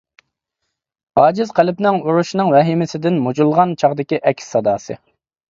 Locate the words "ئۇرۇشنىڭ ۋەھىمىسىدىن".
2.05-3.21